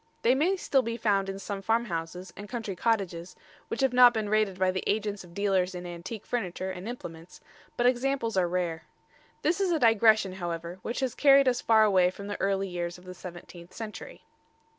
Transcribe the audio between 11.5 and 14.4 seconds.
far away from the early years of the seventeenth century.